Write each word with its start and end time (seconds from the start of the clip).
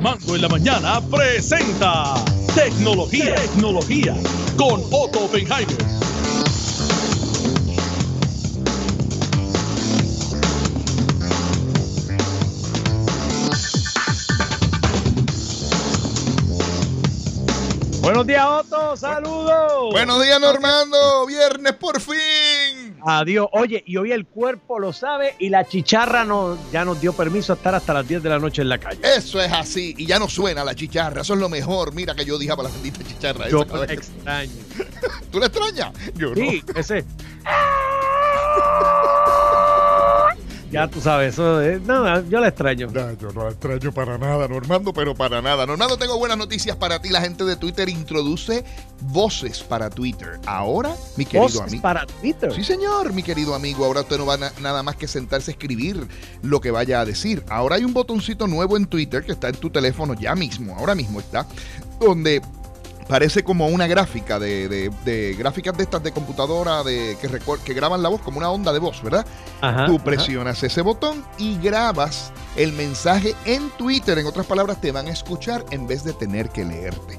Normando 0.00 0.36
en 0.36 0.42
la 0.42 0.48
mañana 0.48 1.00
presenta 1.10 2.14
Tecnología, 2.54 3.34
Tecnología 3.34 4.14
con 4.56 4.80
Otto 4.92 5.24
Oppenheimer. 5.24 5.66
Buenos 18.00 18.24
días, 18.24 18.46
Otto. 18.46 18.96
Saludos. 18.96 19.90
Buenos 19.90 20.22
días, 20.22 20.40
Normando. 20.40 21.26
Viernes 21.26 21.72
por 21.72 22.00
fin. 22.00 22.67
Adiós. 23.04 23.48
Oye, 23.52 23.82
y 23.86 23.96
hoy 23.96 24.12
el 24.12 24.26
cuerpo 24.26 24.78
lo 24.78 24.92
sabe 24.92 25.34
y 25.38 25.48
la 25.48 25.64
chicharra 25.66 26.24
no, 26.24 26.58
ya 26.72 26.84
nos 26.84 27.00
dio 27.00 27.12
permiso 27.12 27.52
a 27.52 27.56
estar 27.56 27.74
hasta 27.74 27.94
las 27.94 28.06
10 28.06 28.22
de 28.22 28.28
la 28.28 28.38
noche 28.38 28.62
en 28.62 28.68
la 28.68 28.78
calle. 28.78 29.00
Eso 29.02 29.40
es 29.40 29.52
así. 29.52 29.94
Y 29.96 30.06
ya 30.06 30.18
no 30.18 30.28
suena 30.28 30.64
la 30.64 30.74
chicharra. 30.74 31.22
Eso 31.22 31.34
es 31.34 31.40
lo 31.40 31.48
mejor. 31.48 31.94
Mira 31.94 32.14
que 32.14 32.24
yo 32.24 32.38
dije 32.38 32.54
para 32.56 32.68
la 32.68 32.74
bendita 32.74 33.04
chicharra. 33.04 33.48
Yo 33.48 33.62
extraño. 33.88 34.52
¿Tú 35.30 35.40
la 35.40 35.46
extrañas? 35.46 35.92
Yo 36.14 36.34
Sí, 36.34 36.62
ese. 36.74 37.04
Ya 40.70 40.86
tú 40.88 41.00
sabes, 41.00 41.34
eso 41.34 41.60
es. 41.62 41.80
No, 41.82 42.22
yo 42.28 42.40
la 42.40 42.48
extraño. 42.48 42.88
No, 42.88 43.12
yo 43.14 43.32
no 43.32 43.44
la 43.44 43.50
extraño 43.50 43.90
para 43.92 44.18
nada, 44.18 44.46
Normando, 44.48 44.92
pero 44.92 45.14
para 45.14 45.40
nada. 45.40 45.64
Normando, 45.66 45.96
tengo 45.96 46.18
buenas 46.18 46.36
noticias 46.36 46.76
para 46.76 47.00
ti. 47.00 47.08
La 47.08 47.20
gente 47.22 47.44
de 47.44 47.56
Twitter 47.56 47.88
introduce 47.88 48.64
voces 49.00 49.62
para 49.62 49.88
Twitter. 49.88 50.38
Ahora, 50.46 50.94
mi 51.16 51.24
querido 51.24 51.62
amigo. 51.62 51.82
para 51.82 52.04
Twitter. 52.06 52.52
Sí, 52.52 52.64
señor, 52.64 53.12
mi 53.12 53.22
querido 53.22 53.54
amigo. 53.54 53.84
Ahora 53.84 54.02
usted 54.02 54.18
no 54.18 54.26
va 54.26 54.36
na- 54.36 54.52
nada 54.60 54.82
más 54.82 54.96
que 54.96 55.08
sentarse 55.08 55.50
a 55.50 55.52
escribir 55.52 56.06
lo 56.42 56.60
que 56.60 56.70
vaya 56.70 57.00
a 57.00 57.04
decir. 57.04 57.42
Ahora 57.48 57.76
hay 57.76 57.84
un 57.84 57.94
botoncito 57.94 58.46
nuevo 58.46 58.76
en 58.76 58.86
Twitter 58.86 59.24
que 59.24 59.32
está 59.32 59.48
en 59.48 59.56
tu 59.56 59.70
teléfono 59.70 60.14
ya 60.14 60.34
mismo, 60.34 60.76
ahora 60.76 60.94
mismo 60.94 61.20
está, 61.20 61.46
donde 62.00 62.42
parece 63.08 63.42
como 63.42 63.66
una 63.68 63.86
gráfica 63.86 64.38
de, 64.38 64.68
de- 64.68 64.90
de 65.04 65.34
gráficas 65.34 65.76
de 65.76 65.82
estas 65.84 66.02
de 66.02 66.12
computadora 66.12 66.82
de, 66.84 67.16
que, 67.64 67.74
graban 67.74 68.02
la 68.02 68.08
voz 68.10 68.20
como 68.20 68.38
una 68.38 68.50
onda 68.50 68.72
de 68.72 68.78
voz, 68.78 69.02
¿verdad? 69.02 69.26
Ajá, 69.60 69.86
Tú 69.86 69.96
ajá. 69.96 70.04
presionas 70.04 70.62
ese 70.62 70.82
botón 70.82 71.24
y 71.38 71.58
grabas 71.58 72.32
el 72.56 72.72
mensaje 72.72 73.34
en 73.44 73.70
Twitter. 73.70 74.18
En 74.18 74.26
otras 74.26 74.46
palabras, 74.46 74.80
te 74.80 74.92
van 74.92 75.06
a 75.06 75.10
escuchar 75.10 75.64
en 75.70 75.86
vez 75.86 76.04
de 76.04 76.12
tener 76.12 76.50
que 76.50 76.64
leerte. 76.64 77.18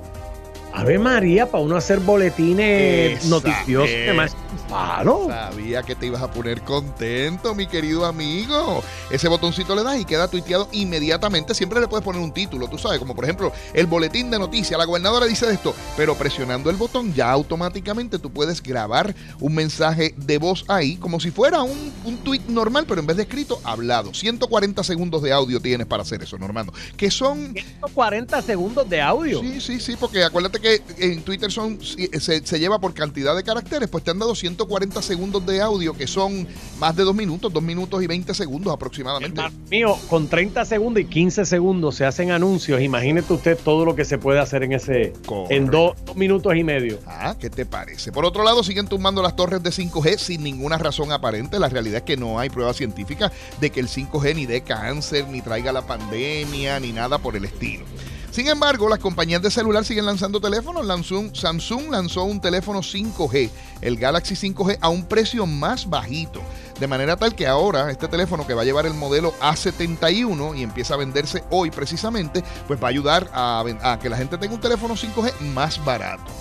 Ave 0.74 1.00
María, 1.00 1.50
para 1.50 1.64
uno 1.64 1.76
hacer 1.76 2.00
boletines 2.00 3.20
Esa 3.20 3.30
noticiosos 3.30 3.90
es. 3.90 4.06
demás. 4.06 4.36
Palo. 4.70 5.28
Sabía 5.28 5.82
que 5.82 5.96
te 5.96 6.06
ibas 6.06 6.22
a 6.22 6.30
poner 6.32 6.62
contento, 6.62 7.56
mi 7.56 7.66
querido 7.66 8.06
amigo. 8.06 8.84
Ese 9.10 9.28
botoncito 9.28 9.76
le 9.76 9.82
das 9.84 10.00
y 10.00 10.06
queda 10.06 10.28
tuiteado 10.28 10.70
inmediatamente. 10.72 11.56
Siempre 11.56 11.80
le 11.80 11.88
puedes 11.88 12.04
poner 12.06 12.22
un 12.22 12.32
título, 12.32 12.68
tú 12.68 12.78
sabes, 12.78 13.00
como 13.00 13.16
por 13.16 13.24
ejemplo 13.24 13.52
el 13.74 13.88
boletín 13.88 14.30
de 14.30 14.38
noticias. 14.38 14.78
La 14.78 14.86
gobernadora 14.86 15.26
dice 15.26 15.50
esto, 15.52 15.74
pero 15.98 16.16
presionando 16.16 16.70
el 16.70 16.76
botón 16.76 17.14
ya 17.16 17.32
automáticamente 17.32 18.20
tú 18.20 18.32
puedes 18.32 18.62
grabar 18.62 19.16
un 19.40 19.56
mensaje 19.56 20.14
de 20.18 20.38
voz 20.38 20.66
ahí, 20.68 20.98
como 20.98 21.20
si 21.20 21.32
fuera 21.32 21.64
un, 21.64 21.92
un 22.06 22.18
tweet 22.18 22.42
normal, 22.48 22.86
pero 22.88 23.02
en 23.02 23.08
vez 23.08 23.18
de 23.18 23.24
escrito, 23.24 23.60
hablado. 23.64 24.14
140 24.14 24.84
segundos 24.84 25.24
de 25.24 25.32
audio 25.32 25.60
tienes 25.60 25.88
para 25.88 26.04
hacer 26.04 26.22
eso, 26.22 26.38
Normando. 26.38 26.74
Que 26.96 27.10
son 27.10 27.54
140 27.54 28.42
segundos 28.44 28.88
de 28.88 29.02
audio. 29.02 29.42
Sí, 29.42 29.60
sí, 29.62 29.80
sí, 29.80 29.96
porque 30.00 30.24
acuérdate 30.24 30.60
que 30.60 30.69
en 30.98 31.22
Twitter 31.22 31.52
son 31.52 31.80
se, 31.84 32.46
se 32.46 32.60
lleva 32.60 32.80
por 32.80 32.94
cantidad 32.94 33.36
de 33.36 33.44
caracteres, 33.44 33.90
pues 33.90 34.04
te 34.04 34.12
han 34.12 34.20
dado 34.20 34.36
140 34.36 35.02
segundos 35.02 35.46
de 35.46 35.62
audio, 35.62 35.94
que 35.94 36.08
son 36.08 36.48
más 36.80 36.96
de 36.96 37.04
dos 37.04 37.16
minutos, 37.16 37.52
dos 37.52 37.64
minutos 37.64 38.02
y 38.04 38.08
20 38.08 38.34
segundos 38.34 38.74
aproximadamente. 38.74 39.42
Mío, 39.70 39.98
con 40.10 40.28
30 40.28 40.66
segundos 40.66 41.02
y 41.02 41.06
15 41.06 41.46
segundos 41.46 41.96
se 41.96 42.06
hacen 42.06 42.32
anuncios. 42.32 42.82
Imagínate 42.82 43.34
usted 43.34 43.58
todo 43.58 43.86
lo 43.86 43.96
que 43.96 44.06
se 44.06 44.18
puede 44.18 44.40
hacer 44.40 44.64
en 44.64 44.74
ese 44.74 45.14
Correcto. 45.26 45.54
en 45.54 45.66
dos, 45.68 45.96
dos 46.06 46.16
minutos 46.16 46.56
y 46.56 46.64
medio. 46.64 47.00
Ah, 47.06 47.36
¿qué 47.40 47.50
te 47.50 47.66
parece? 47.66 48.12
Por 48.12 48.26
otro 48.26 48.44
lado, 48.44 48.64
siguen 48.64 48.88
tumbando 48.88 49.22
las 49.22 49.36
torres 49.36 49.64
de 49.64 49.70
5G 49.70 50.18
sin 50.18 50.44
ninguna 50.44 50.78
razón 50.78 51.12
aparente. 51.12 51.60
La 51.60 51.70
realidad 51.70 51.98
es 51.98 52.04
que 52.04 52.18
no 52.18 52.40
hay 52.40 52.50
prueba 52.50 52.74
científica 52.74 53.32
de 53.60 53.70
que 53.70 53.80
el 53.80 53.88
5G 53.88 54.36
ni 54.36 54.46
dé 54.46 54.62
cáncer, 54.62 55.28
ni 55.28 55.42
traiga 55.42 55.72
la 55.72 55.86
pandemia, 55.86 56.80
ni 56.80 56.92
nada 56.92 57.18
por 57.18 57.36
el 57.36 57.46
estilo. 57.46 57.86
Sin 58.32 58.48
embargo, 58.48 58.88
las 58.88 59.00
compañías 59.00 59.42
de 59.42 59.50
celular 59.50 59.84
siguen 59.84 60.06
lanzando 60.06 60.40
teléfonos. 60.40 60.86
Samsung 61.34 61.92
lanzó 61.92 62.24
un 62.24 62.40
teléfono 62.40 62.80
5G, 62.80 63.50
el 63.82 63.98
Galaxy 63.98 64.36
5G, 64.36 64.78
a 64.82 64.90
un 64.90 65.06
precio 65.06 65.46
más 65.46 65.90
bajito. 65.90 66.42
De 66.80 66.88
manera 66.88 67.18
tal 67.18 67.36
que 67.36 67.48
ahora 67.48 67.92
este 67.92 68.08
teléfono 68.08 68.46
que 68.46 68.54
va 68.54 68.62
a 68.62 68.66
llevar 68.66 68.86
el 68.86 68.94
modelo 68.94 69.34
A71 69.42 70.58
y 70.58 70.64
empieza 70.64 70.94
a 70.94 70.98
venderse 70.98 71.44
hoy 71.50 71.72
precisamente, 71.72 72.44
pues 72.68 72.82
va 72.82 72.88
a 72.88 72.92
ayudar 72.92 73.30
a, 73.34 73.98
que 74.02 74.10
la 74.10 74.18
gente 74.18 74.38
tenga 74.38 74.54
un 74.54 74.62
teléfono 74.62 74.96
5G 74.96 75.40
más 75.54 75.84
barato. 75.84 76.32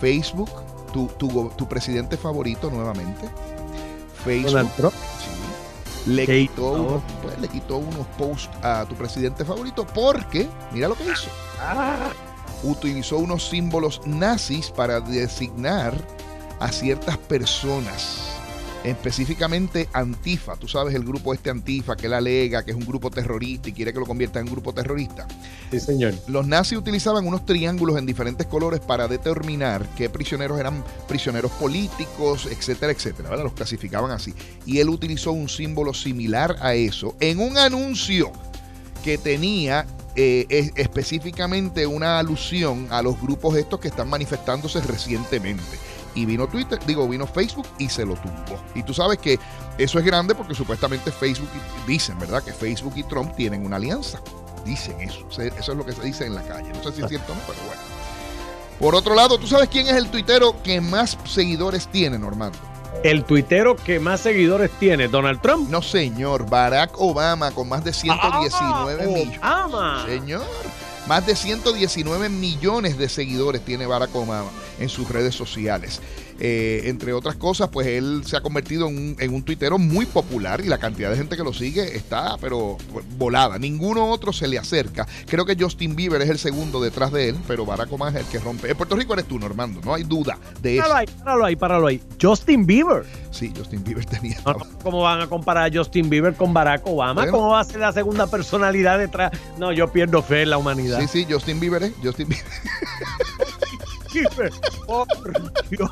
Facebook, 0.00 0.50
tu, 0.92 1.08
tu, 1.18 1.50
tu 1.56 1.68
presidente 1.68 2.16
favorito 2.16 2.70
nuevamente. 2.70 3.28
Facebook 4.24 4.70
le, 6.06 6.26
¿Qué 6.26 6.48
quitó 6.48 6.72
unos, 6.72 7.02
pues, 7.22 7.38
le 7.40 7.48
quitó 7.48 7.78
unos 7.78 8.06
posts 8.18 8.50
a 8.62 8.84
tu 8.86 8.94
presidente 8.94 9.44
favorito 9.44 9.86
porque, 9.86 10.48
mira 10.72 10.88
lo 10.88 10.94
que 10.94 11.04
hizo. 11.04 11.28
Ah, 11.60 12.10
Utilizó 12.62 13.18
unos 13.18 13.48
símbolos 13.48 14.00
nazis 14.06 14.70
para 14.70 15.00
designar 15.00 15.94
a 16.60 16.72
ciertas 16.72 17.18
personas. 17.18 18.33
Específicamente 18.84 19.88
Antifa, 19.92 20.56
tú 20.56 20.68
sabes 20.68 20.94
el 20.94 21.04
grupo 21.04 21.32
este 21.32 21.48
Antifa 21.50 21.96
que 21.96 22.06
él 22.06 22.12
alega 22.12 22.64
que 22.64 22.70
es 22.70 22.76
un 22.76 22.84
grupo 22.86 23.10
terrorista 23.10 23.68
y 23.68 23.72
quiere 23.72 23.92
que 23.92 23.98
lo 23.98 24.06
convierta 24.06 24.38
en 24.40 24.46
un 24.46 24.52
grupo 24.52 24.72
terrorista. 24.74 25.26
sí, 25.70 25.80
señor. 25.80 26.14
Los 26.28 26.46
nazis 26.46 26.78
utilizaban 26.78 27.26
unos 27.26 27.46
triángulos 27.46 27.96
en 27.98 28.06
diferentes 28.06 28.46
colores 28.46 28.80
para 28.80 29.08
determinar 29.08 29.88
qué 29.96 30.08
prisioneros 30.10 30.58
eran 30.60 30.84
prisioneros 31.08 31.50
políticos, 31.52 32.46
etcétera, 32.50 32.92
etcétera. 32.92 33.30
¿verdad? 33.30 33.44
Los 33.44 33.54
clasificaban 33.54 34.10
así. 34.10 34.34
Y 34.66 34.78
él 34.80 34.88
utilizó 34.90 35.32
un 35.32 35.48
símbolo 35.48 35.94
similar 35.94 36.56
a 36.60 36.74
eso 36.74 37.16
en 37.20 37.40
un 37.40 37.56
anuncio 37.58 38.30
que 39.02 39.18
tenía 39.18 39.86
eh, 40.16 40.46
es- 40.48 40.70
específicamente 40.76 41.86
una 41.86 42.18
alusión 42.20 42.86
a 42.90 43.02
los 43.02 43.20
grupos 43.20 43.56
estos 43.56 43.80
que 43.80 43.88
están 43.88 44.08
manifestándose 44.08 44.80
recientemente. 44.80 45.62
Y 46.14 46.26
vino 46.26 46.46
Twitter, 46.46 46.78
digo, 46.86 47.08
vino 47.08 47.26
Facebook 47.26 47.66
y 47.78 47.88
se 47.88 48.04
lo 48.06 48.14
tumbó. 48.14 48.60
Y 48.74 48.82
tú 48.84 48.94
sabes 48.94 49.18
que 49.18 49.38
eso 49.78 49.98
es 49.98 50.04
grande 50.04 50.34
porque 50.34 50.54
supuestamente 50.54 51.10
Facebook, 51.10 51.48
y- 51.54 51.90
dicen, 51.90 52.18
¿verdad? 52.18 52.42
Que 52.42 52.52
Facebook 52.52 52.92
y 52.96 53.02
Trump 53.02 53.34
tienen 53.34 53.66
una 53.66 53.76
alianza. 53.76 54.20
Dicen 54.64 55.00
eso. 55.00 55.26
Se- 55.30 55.48
Eso 55.48 55.72
es 55.72 55.78
lo 55.78 55.84
que 55.84 55.92
se 55.92 56.02
dice 56.02 56.24
en 56.26 56.34
la 56.34 56.42
calle. 56.42 56.68
No 56.72 56.82
sé 56.82 56.92
si 56.96 57.02
es 57.02 57.08
cierto 57.08 57.32
o 57.32 57.34
no, 57.34 57.40
pero 57.46 57.58
bueno. 57.66 57.82
Por 58.78 58.94
otro 58.94 59.14
lado, 59.14 59.38
¿tú 59.38 59.46
sabes 59.46 59.68
quién 59.68 59.86
es 59.86 59.94
el 59.94 60.08
tuitero 60.08 60.62
que 60.62 60.80
más 60.80 61.16
seguidores 61.24 61.86
tiene, 61.88 62.18
Normando? 62.18 62.58
El 63.02 63.24
tuitero 63.24 63.76
que 63.76 63.98
más 64.00 64.20
seguidores 64.20 64.70
tiene, 64.78 65.08
Donald 65.08 65.40
Trump. 65.40 65.68
No, 65.68 65.82
señor. 65.82 66.48
Barack 66.48 66.92
Obama 66.98 67.50
con 67.50 67.68
más 67.68 67.84
de 67.84 67.92
119 67.92 69.02
Ah, 69.02 69.06
millones. 69.06 69.38
Obama. 69.38 70.04
Señor. 70.06 70.42
Más 71.06 71.26
de 71.26 71.36
119 71.36 72.28
millones 72.30 72.96
de 72.96 73.08
seguidores 73.10 73.62
tiene 73.64 73.84
Barack 73.86 74.14
Obama 74.14 74.50
en 74.78 74.88
sus 74.88 75.08
redes 75.08 75.34
sociales. 75.34 76.00
Eh, 76.40 76.82
entre 76.86 77.12
otras 77.12 77.36
cosas, 77.36 77.68
pues 77.68 77.86
él 77.86 78.22
se 78.26 78.36
ha 78.36 78.40
convertido 78.40 78.88
en 78.88 78.96
un, 78.96 79.16
en 79.20 79.32
un 79.32 79.42
tuitero 79.44 79.78
muy 79.78 80.04
popular 80.04 80.60
y 80.60 80.68
la 80.68 80.78
cantidad 80.78 81.10
de 81.10 81.16
gente 81.16 81.36
que 81.36 81.44
lo 81.44 81.52
sigue 81.52 81.96
está, 81.96 82.36
pero 82.40 82.76
volada. 83.16 83.58
Ninguno 83.58 84.06
otro 84.06 84.32
se 84.32 84.48
le 84.48 84.58
acerca. 84.58 85.06
Creo 85.26 85.46
que 85.46 85.56
Justin 85.58 85.94
Bieber 85.94 86.20
es 86.22 86.30
el 86.30 86.38
segundo 86.38 86.82
detrás 86.82 87.12
de 87.12 87.28
él, 87.30 87.36
pero 87.46 87.64
Barack 87.64 87.92
Obama 87.92 88.18
es 88.18 88.26
el 88.26 88.30
que 88.30 88.38
rompe. 88.40 88.70
En 88.70 88.76
Puerto 88.76 88.96
Rico 88.96 89.12
eres 89.12 89.26
tú, 89.26 89.38
Normando, 89.38 89.80
no 89.84 89.94
hay 89.94 90.02
duda 90.02 90.38
de 90.60 90.78
eso. 90.78 90.82
Páralo 90.82 90.98
ahí, 90.98 91.06
páralo 91.06 91.44
ahí, 91.44 91.56
páralo 91.56 91.86
ahí. 91.86 92.02
Justin 92.20 92.66
Bieber. 92.66 93.04
Sí, 93.30 93.52
Justin 93.56 93.84
Bieber 93.84 94.04
tenía. 94.04 94.38
No, 94.44 94.54
no, 94.54 94.66
¿Cómo 94.82 95.02
van 95.02 95.20
a 95.20 95.28
comparar 95.28 95.70
a 95.70 95.76
Justin 95.76 96.10
Bieber 96.10 96.34
con 96.34 96.52
Barack 96.52 96.86
Obama? 96.86 97.22
Bueno. 97.22 97.32
¿Cómo 97.32 97.48
va 97.50 97.60
a 97.60 97.64
ser 97.64 97.80
la 97.80 97.92
segunda 97.92 98.26
personalidad 98.26 98.98
detrás? 98.98 99.32
No, 99.58 99.72
yo 99.72 99.92
pierdo 99.92 100.22
fe 100.22 100.42
en 100.42 100.50
la 100.50 100.58
humanidad. 100.58 101.00
Sí, 101.00 101.06
sí, 101.08 101.26
Justin 101.30 101.60
Bieber 101.60 101.84
es. 101.84 101.92
Justin 102.02 102.28
Bieber. 102.28 102.46
Por 104.86 105.06
Dios. 105.70 105.90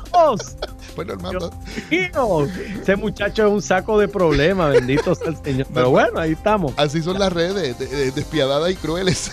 Bueno, 0.95 1.15
Normando. 1.15 1.51
mío. 1.89 2.47
Ese 2.81 2.95
muchacho 2.95 3.45
es 3.47 3.51
un 3.51 3.61
saco 3.61 3.97
de 3.99 4.07
problemas, 4.07 4.73
bendito 4.73 5.15
sea 5.15 5.29
el 5.29 5.37
Señor. 5.43 5.67
Pero 5.73 5.89
bueno, 5.89 6.19
ahí 6.19 6.33
estamos. 6.33 6.73
Así 6.77 7.01
son 7.01 7.17
las 7.19 7.33
redes, 7.33 7.77
de- 7.79 7.85
de- 7.87 8.11
despiadadas 8.11 8.71
y 8.71 8.75
crueles. 8.75 9.31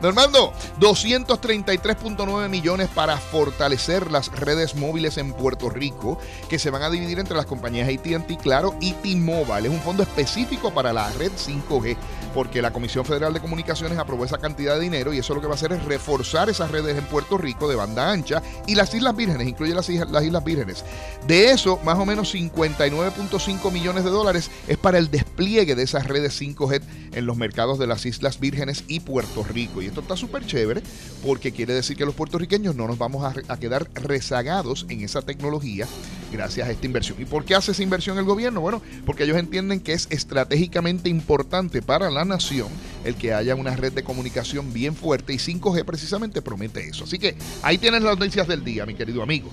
Normando, 0.00 0.52
233.9 0.80 2.48
millones 2.48 2.88
para 2.88 3.16
fortalecer 3.18 4.10
las 4.10 4.32
redes 4.32 4.74
móviles 4.74 5.16
en 5.16 5.32
Puerto 5.32 5.70
Rico, 5.70 6.18
que 6.48 6.58
se 6.58 6.70
van 6.70 6.82
a 6.82 6.90
dividir 6.90 7.20
entre 7.20 7.36
las 7.36 7.46
compañías 7.46 7.88
AT&T, 7.88 8.36
Claro 8.38 8.74
y 8.80 8.94
T-Mobile. 8.94 9.68
Es 9.68 9.72
un 9.72 9.80
fondo 9.80 10.02
específico 10.02 10.74
para 10.74 10.92
la 10.92 11.08
red 11.12 11.30
5G. 11.36 11.96
Porque 12.34 12.62
la 12.62 12.72
Comisión 12.72 13.04
Federal 13.04 13.32
de 13.32 13.40
Comunicaciones 13.40 13.98
aprobó 13.98 14.24
esa 14.24 14.38
cantidad 14.38 14.74
de 14.74 14.80
dinero 14.80 15.12
y 15.12 15.18
eso 15.18 15.34
lo 15.34 15.40
que 15.40 15.46
va 15.46 15.54
a 15.54 15.56
hacer 15.56 15.72
es 15.72 15.84
reforzar 15.84 16.48
esas 16.48 16.70
redes 16.70 16.96
en 16.96 17.04
Puerto 17.04 17.38
Rico 17.38 17.68
de 17.68 17.76
banda 17.76 18.10
ancha 18.10 18.42
y 18.66 18.74
las 18.74 18.94
Islas 18.94 19.16
Vírgenes, 19.16 19.46
incluye 19.46 19.74
las, 19.74 19.88
las 19.88 20.24
Islas 20.24 20.44
Vírgenes. 20.44 20.84
De 21.26 21.50
eso, 21.50 21.78
más 21.84 21.98
o 21.98 22.06
menos 22.06 22.34
59.5 22.34 23.72
millones 23.72 24.04
de 24.04 24.10
dólares 24.10 24.50
es 24.68 24.78
para 24.78 24.98
el 24.98 25.10
despliegue 25.10 25.74
de 25.74 25.82
esas 25.82 26.06
redes 26.06 26.40
5G 26.40 26.82
en 27.12 27.26
los 27.26 27.36
mercados 27.36 27.78
de 27.78 27.86
las 27.86 28.06
Islas 28.06 28.40
Vírgenes 28.40 28.84
y 28.88 29.00
Puerto 29.00 29.44
Rico. 29.44 29.82
Y 29.82 29.86
esto 29.86 30.00
está 30.00 30.16
súper 30.16 30.46
chévere 30.46 30.82
porque 31.24 31.52
quiere 31.52 31.74
decir 31.74 31.96
que 31.96 32.06
los 32.06 32.14
puertorriqueños 32.14 32.74
no 32.74 32.86
nos 32.86 32.98
vamos 32.98 33.24
a 33.24 33.56
quedar 33.58 33.88
rezagados 33.94 34.86
en 34.88 35.02
esa 35.02 35.22
tecnología 35.22 35.86
gracias 36.32 36.68
a 36.68 36.70
esta 36.70 36.86
inversión. 36.86 37.20
¿Y 37.20 37.24
por 37.24 37.44
qué 37.44 37.54
hace 37.54 37.72
esa 37.72 37.82
inversión 37.82 38.18
el 38.18 38.24
gobierno? 38.24 38.60
Bueno, 38.60 38.82
porque 39.06 39.24
ellos 39.24 39.36
entienden 39.36 39.80
que 39.80 39.92
es 39.92 40.08
estratégicamente 40.10 41.08
importante 41.08 41.82
para 41.82 42.10
la 42.10 42.24
nación 42.24 42.68
el 43.04 43.14
que 43.14 43.34
haya 43.34 43.54
una 43.54 43.76
red 43.76 43.92
de 43.92 44.02
comunicación 44.02 44.72
bien 44.72 44.94
fuerte 44.94 45.32
y 45.32 45.36
5G 45.36 45.84
precisamente 45.84 46.42
promete 46.42 46.88
eso. 46.88 47.04
Así 47.04 47.18
que 47.18 47.36
ahí 47.62 47.78
tienes 47.78 48.02
las 48.02 48.18
noticias 48.18 48.48
del 48.48 48.64
día, 48.64 48.86
mi 48.86 48.94
querido 48.94 49.22
amigo. 49.22 49.50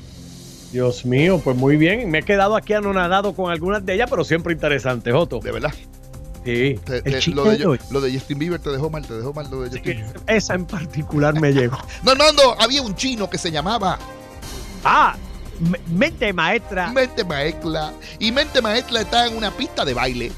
Dios 0.72 1.06
mío, 1.06 1.42
pues 1.44 1.58
muy 1.58 1.78
bien. 1.78 2.10
Me 2.12 2.20
he 2.20 2.24
quedado 2.24 2.56
aquí 2.56 2.74
anonadado 2.74 3.34
con 3.34 3.52
algunas 3.52 3.86
de 3.86 3.96
ellas, 3.96 4.08
pero 4.10 4.24
siempre 4.24 4.54
interesante, 4.54 5.12
Joto. 5.12 5.40
De 5.40 5.52
verdad. 5.52 5.74
Sí. 6.46 6.80
lo, 7.34 7.46
de, 7.46 7.80
lo, 7.92 8.02
de, 8.02 8.14
Justin 8.14 8.40
Bieber 8.40 8.60
te 8.60 8.70
dejó 8.70 8.90
mal, 8.90 9.06
te 9.06 9.14
dejó 9.14 9.34
mal 9.34 9.48
lo 9.52 9.62
de 9.62 9.70
Justin 9.70 9.98
Bieber. 9.98 10.22
Esa 10.28 10.56
en 10.56 10.66
particular 10.66 11.40
me 11.40 11.52
llegó. 11.52 11.78
no, 12.04 12.12
Armando, 12.12 12.56
había 12.60 12.82
un 12.82 12.96
chino 12.96 13.30
que 13.30 13.38
se 13.38 13.52
llamaba. 13.52 14.00
Ah, 14.84 15.16
Mente 15.88 16.34
Maestra. 16.34 16.92
Mente 16.92 17.24
Maestra. 17.24 17.94
Y 18.20 18.32
Mente 18.32 18.62
Maestra 18.62 19.02
está 19.02 19.28
en 19.28 19.38
una 19.38 19.52
pista 19.52 19.86
de 19.86 19.94
baile 19.94 20.32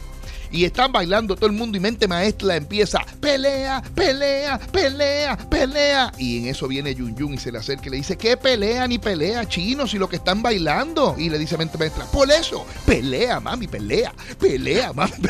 y 0.51 0.65
están 0.65 0.91
bailando 0.91 1.35
todo 1.35 1.45
el 1.47 1.53
mundo 1.53 1.77
y 1.77 1.79
mente 1.79 2.07
maestra 2.07 2.56
empieza, 2.56 3.00
pelea, 3.19 3.81
pelea, 3.95 4.59
pelea, 4.59 5.38
pelea. 5.50 6.12
Y 6.18 6.39
en 6.39 6.47
eso 6.47 6.68
viene 6.68 6.94
Yun 6.94 7.15
Yun 7.15 7.35
y 7.35 7.38
se 7.38 7.51
le 7.51 7.59
acerca 7.59 7.88
y 7.88 7.91
le 7.91 7.97
dice, 7.97 8.18
¿qué 8.18 8.38
pelea 8.38 8.88
ni 8.88 9.00
pelea, 9.00 9.47
chino, 9.47 9.88
si 9.88 9.97
lo 9.97 10.09
que 10.09 10.18
están 10.18 10.41
bailando? 10.44 11.15
Y 11.18 11.29
le 11.29 11.39
dice 11.39 11.57
mente 11.57 11.77
maestra, 11.77 12.06
por 12.06 12.29
eso, 12.29 12.65
pelea, 12.85 13.39
mami, 13.39 13.68
pelea, 13.68 14.13
pelea, 14.39 14.91
mami. 14.94 15.13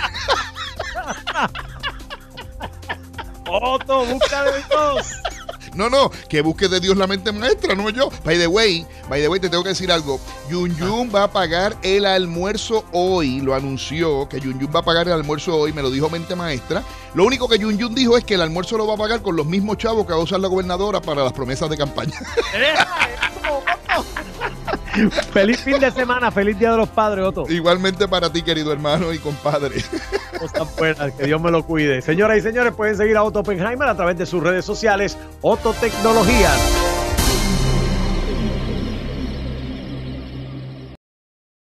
Otto, 3.48 4.06
busca 4.06 4.44
de 4.44 4.64
dos. 4.72 5.08
No, 5.76 5.90
no, 5.90 6.12
que 6.28 6.42
busque 6.42 6.68
de 6.68 6.80
Dios 6.80 6.98
la 6.98 7.08
mente 7.08 7.32
maestra, 7.32 7.76
no 7.76 7.90
yo. 7.90 8.10
By 8.24 8.38
the 8.38 8.48
way, 8.48 8.86
by 9.10 9.22
the 9.22 9.30
way, 9.30 9.40
te 9.40 9.50
tengo 9.50 9.64
que 9.64 9.70
decir 9.70 9.92
algo. 9.92 10.20
Yun 10.50 10.76
Yun 10.76 11.12
va 11.14 11.24
a 11.24 11.32
pagar 11.32 11.78
el 11.82 12.06
almuerzo 12.06 12.84
hoy. 12.92 13.42
Lo 13.42 13.56
anunció 13.56 14.28
que 14.28 14.40
Yun 14.40 14.60
Yun 14.60 14.72
va 14.74 14.82
a 14.82 14.84
pagar 14.84 15.08
el 15.08 15.14
almuerzo 15.14 15.56
hoy. 15.56 15.72
Me 15.72 15.82
lo 15.82 15.90
dijo 15.90 16.10
mente 16.10 16.36
maestra. 16.36 16.84
Lo 17.14 17.26
único 17.26 17.48
que 17.48 17.58
Yun 17.58 17.78
Yun 17.78 17.96
dijo 17.96 18.18
es 18.18 18.26
que 18.26 18.36
el 18.36 18.42
almuerzo 18.42 18.78
lo 18.78 18.86
va 18.86 18.96
a 18.96 18.98
pagar 18.98 19.22
con 19.22 19.36
los 19.36 19.46
mismos 19.46 19.78
chavos 19.78 20.06
que 20.06 20.14
va 20.14 20.20
a 20.20 20.24
usar 20.24 20.40
la 20.40 20.48
gobernadora 20.48 21.02
para 21.02 21.24
las 21.24 21.34
promesas 21.34 21.70
de 21.70 21.78
campaña. 21.78 22.14
feliz 25.32 25.60
fin 25.62 25.80
de 25.80 25.92
semana, 25.92 26.32
feliz 26.32 26.58
Día 26.58 26.72
de 26.72 26.78
los 26.78 26.90
Padres, 26.90 27.26
Otto. 27.26 27.46
Igualmente 27.50 28.08
para 28.08 28.32
ti, 28.32 28.42
querido 28.42 28.72
hermano 28.72 29.14
y 29.14 29.20
compadre. 29.20 29.84
que 31.18 31.26
Dios 31.26 31.42
me 31.42 31.52
lo 31.52 31.64
cuide. 31.66 32.02
Señoras 32.02 32.38
y 32.38 32.42
señores, 32.42 32.74
pueden 32.74 32.98
seguir 32.98 33.18
a 33.18 33.24
Otto 33.24 33.40
Oppenheimer 33.40 33.88
a 33.88 33.96
través 33.96 34.18
de 34.18 34.26
sus 34.26 34.44
redes 34.44 34.66
sociales, 34.66 35.18
Otto 35.42 35.74
Tecnologías. 35.74 36.91